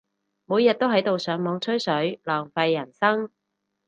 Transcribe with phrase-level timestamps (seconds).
[0.47, 3.29] 每日都喺度上網吹水，浪費人生